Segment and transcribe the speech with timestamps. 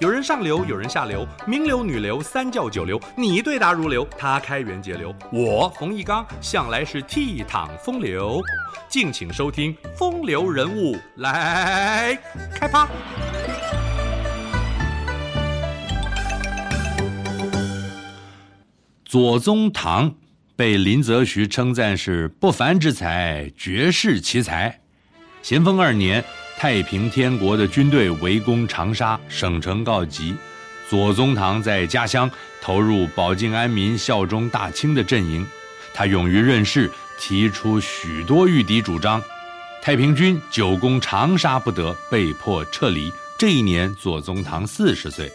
[0.00, 8.40] 有人上流，有人下流，名流、女流、三教九流，你对答如流，他开源节流，我冯翊纲向来是倜傥风流。
[8.88, 12.16] 敬请收听《风流人物》来
[12.54, 12.86] 开趴。
[19.04, 20.14] 左宗棠
[20.54, 24.78] 被林则徐称赞是不凡之才，绝世奇才。
[25.42, 26.24] 咸丰二年。
[26.58, 30.34] 太平天国的军队围攻长沙，省城告急。
[30.90, 32.28] 左宗棠在家乡
[32.60, 35.46] 投入保境安民、效忠大清的阵营。
[35.94, 39.22] 他勇于任事，提出许多御敌主张。
[39.80, 43.12] 太平军久攻长沙不得，被迫撤离。
[43.38, 45.30] 这一年，左宗棠四十岁。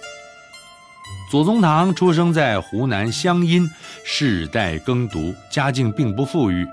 [1.31, 3.65] 左宗棠出生在湖南湘阴，
[4.03, 6.67] 世代耕读，家境并不富裕。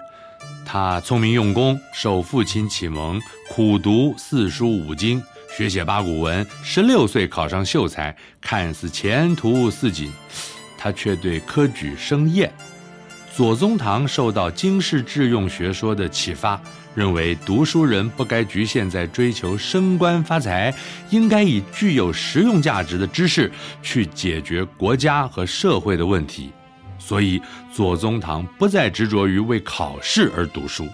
[0.73, 5.21] 他聪明用功，受父亲启蒙，苦读四书五经，
[5.53, 6.47] 学写八股文。
[6.63, 10.13] 十六岁考上秀才，看似前途似锦，
[10.79, 12.53] 他却对科举生厌。
[13.35, 16.63] 左宗棠受到经世致用学说的启发，
[16.95, 20.73] 认为读书人不该局限在追求升官发财，
[21.11, 23.51] 应该以具有实用价值的知识
[23.83, 26.53] 去解决国家和社会的问题。
[27.01, 30.87] 所以，左宗棠不再执着于为考试而读书，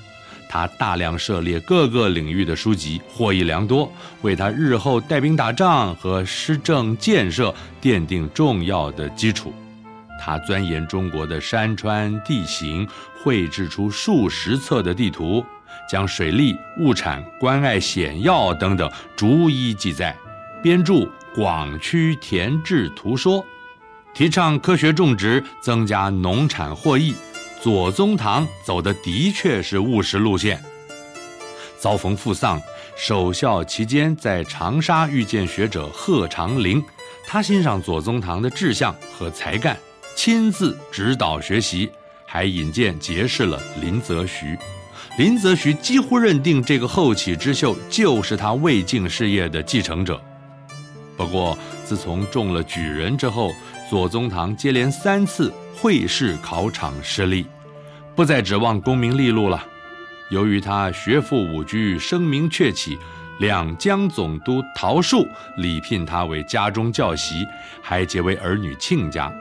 [0.49, 9.53] 他大量涉猎各个领域的书籍，获益良多，为他日后带兵打仗和施政建设奠定重要的基础。
[10.19, 12.89] 他钻研中国的山川地形，
[13.23, 15.45] 绘制出数十册的地图，
[15.91, 20.17] 将水利、物产、关隘险要等等逐一记载，
[20.62, 20.95] 编著
[21.34, 23.43] 《广区田志图说》。
[24.17, 27.14] 提倡科学种植，增加农产获益。
[27.61, 30.59] 左宗棠走的的确是务实路线。
[31.78, 32.59] 遭逢父丧，
[32.97, 36.83] 守孝期间在长沙遇见学者贺长龄，
[37.27, 39.77] 他欣赏左宗棠的志向和才干，
[40.14, 41.91] 亲自指导学习，
[42.25, 44.56] 还引荐结识了林则徐。
[45.19, 50.19] 林则徐几乎认定这个后起之秀就是他魏晋事业的继承者。
[51.19, 53.50] 不过，自从中了举人之后，
[53.88, 57.47] 左宗棠接连三次会试考场失利，
[58.16, 59.64] 不再指望功名利禄了。
[60.28, 62.98] 由于他学富五车，声名鹊起，
[63.38, 65.24] 两江总督陶树
[65.58, 67.47] 礼聘他为家中教习，
[67.80, 69.32] 还结为儿女亲家。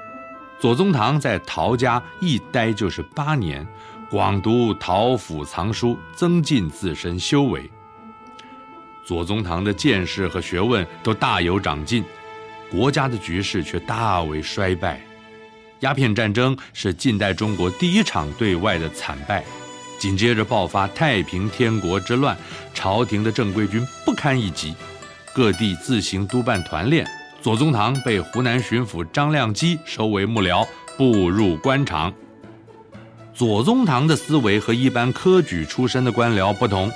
[0.59, 3.65] 左宗棠在陶家一待就是八年，
[4.11, 7.67] 广读陶府藏书，增进自身修为。
[9.03, 12.03] 左宗棠的见识和学问都大有长进。
[12.71, 14.99] 国家的局势却大为衰败，
[15.81, 19.43] 鸦片战争是近代中国第一场对外的惨败，
[19.99, 22.35] 紧接着爆发太平天国之乱，
[22.73, 24.75] 朝廷的正规军不堪一击，
[25.33, 27.07] 各地自行督办团练，
[27.41, 30.67] 左宗棠被湖南巡抚张亮基收为幕僚，
[30.97, 32.13] 步入官场。
[33.33, 36.91] 左宗棠的思维和一般科举出身的官僚不同。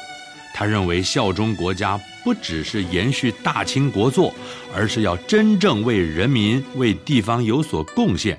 [0.54, 4.34] 他认为效忠国家不只是延续大清国祚，
[4.76, 8.38] 而是要真正为人民、为地方有所贡献。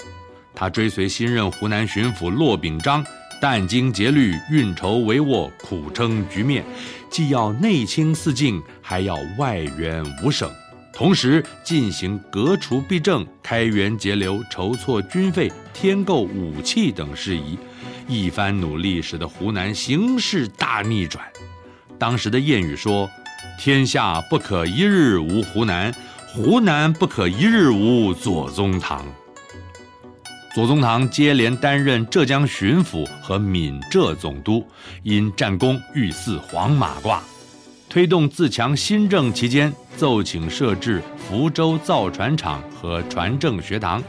[0.54, 3.02] 他追随新任湖南巡抚骆秉章，
[3.40, 6.62] 殚精竭虑、运筹帷幄、苦撑局面，
[7.08, 10.50] 既要内清四境，还要外援五省，
[10.92, 17.58] 同时进行革除弊政、开源节流、筹措军费、添购武器等事宜。
[18.06, 21.24] 一番努力，使得湖南形势大逆转。
[22.00, 23.08] 当时的谚语说
[23.60, 25.94] ：“天下不可一日无湖南，
[26.26, 29.04] 湖南不可一日无左宗棠。”
[30.54, 34.66] 左宗棠接连担任浙江巡抚和闽浙总督，
[35.02, 37.20] 因战功遇赐黄马褂。
[37.88, 44.02] 推动自强新政期间，奏请设置福州造船厂和船政学堂。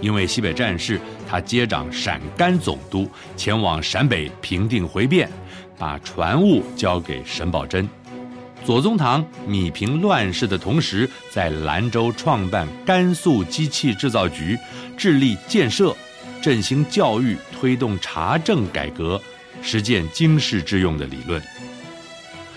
[0.00, 5.28] 因为西北战事，他接掌陕甘总督，前往陕北平定回变。
[5.80, 7.86] 把船务交给沈葆桢，
[8.64, 14.58] 左宗棠弭平乱世的同时，在兰州创办甘肃机器制造局，
[14.96, 15.94] 致力建设、
[16.42, 19.22] 振兴教育，推动查政改革，
[19.62, 21.40] 实践经世致用的理论。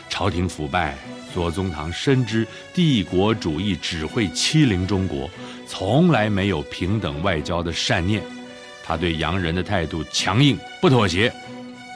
[0.09, 0.97] 朝廷腐败，
[1.31, 5.29] 左宗棠深知帝国主义只会欺凌中国，
[5.71, 8.21] 从来没有平等外交的善念。
[8.83, 11.31] 他对洋人的态度强硬，不妥协。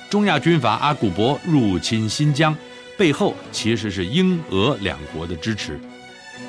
[0.10, 2.56] 中亚军阀阿古柏入侵新疆，
[2.98, 5.78] 背后其实是英俄两国的支持。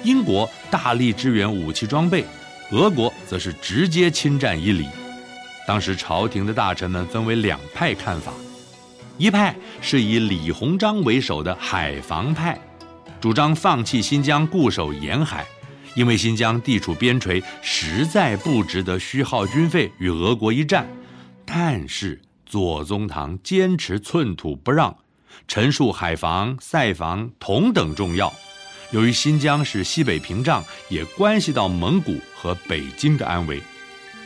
[0.05, 2.25] 英国大力支援武器装备，
[2.71, 4.87] 俄国则是直接侵占伊犁。
[5.67, 8.33] 当时朝廷的大臣们分为两派看法，
[9.19, 12.57] 一派是以李鸿章为首的海防派，
[13.21, 15.45] 主张放弃新疆，固守沿海；
[15.97, 20.87] 因为新疆地处边陲，实在不值得虚耗军费与俄国一战。
[21.45, 24.95] 但是左宗棠坚持寸土不让，
[25.49, 28.33] 陈述海防、塞防同等重要。
[28.93, 33.61] 由于新疆是西北屏障，也关系到蒙古和北京的安危。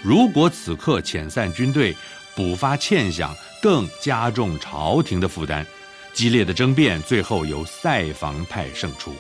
[0.03, 1.97] 如果此刻遣散军队，
[2.35, 3.31] 补发欠饷，
[3.63, 5.65] 更加重朝廷的负担。
[6.13, 9.15] 激烈的争辩最后由塞防派胜出。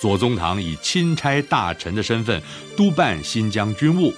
[0.00, 2.40] 左宗棠以钦差大臣的身份
[2.76, 4.12] 督办新疆军务，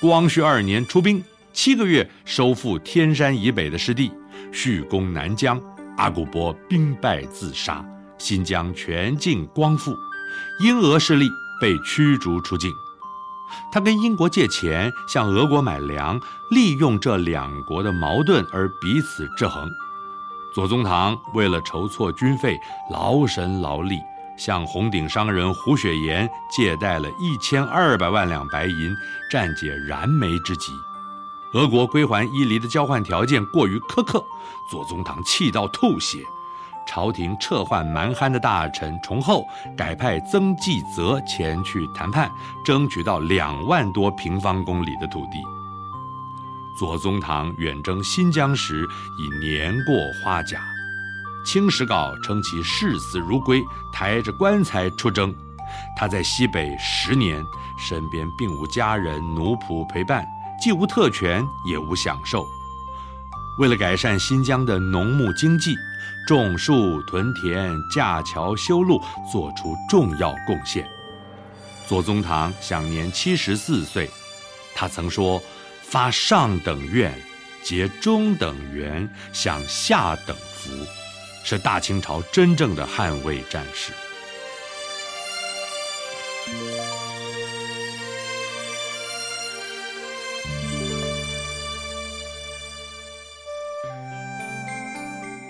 [0.00, 1.22] 光绪二年出兵，
[1.52, 4.10] 七个月收复天山以北的失地，
[4.52, 5.60] 续攻南疆，
[5.98, 7.84] 阿古柏兵败自杀，
[8.16, 9.94] 新疆全境光复，
[10.60, 11.28] 英俄势力
[11.60, 12.70] 被驱逐出境。
[13.70, 16.18] 他跟英国借钱，向俄国买粮，
[16.50, 19.68] 利用这两国的矛盾而彼此制衡。
[20.54, 22.56] 左宗棠为了筹措军费，
[22.90, 23.96] 劳神劳力。
[24.38, 28.96] 向红顶商人胡雪岩借贷了一千二百万两白银，
[29.30, 30.72] 暂解燃眉之急。
[31.54, 34.24] 俄国归还伊犁的交换条件过于苛刻，
[34.70, 36.18] 左宗棠气到吐血。
[36.86, 39.46] 朝廷撤换蛮憨的大臣崇厚，
[39.76, 42.30] 改派曾纪泽前去谈判，
[42.64, 45.42] 争取到两万多平方公里的土地。
[46.78, 48.86] 左宗棠远征新疆时
[49.18, 49.94] 已年过
[50.24, 50.58] 花甲。
[51.48, 55.34] 《清史稿》称其视死如归，抬着棺材出征。
[55.96, 57.42] 他在西北十年，
[57.78, 60.26] 身边并无家人奴仆陪伴，
[60.60, 62.46] 既无特权，也无享受。
[63.58, 65.74] 为了改善新疆的农牧经济，
[66.26, 69.02] 种树、屯田、架桥、修路，
[69.32, 70.86] 做出重要贡献。
[71.86, 74.10] 左宗棠享年七十四岁，
[74.74, 75.40] 他曾说
[75.80, 77.18] ：“发上等愿，
[77.62, 80.70] 结中等缘，享下等福。”
[81.50, 83.90] 是大清朝真正的捍卫战士。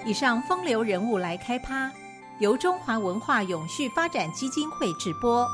[0.06, 1.90] 以上风流人物来开趴，
[2.38, 5.50] 由中华文化永续发展基金会直播。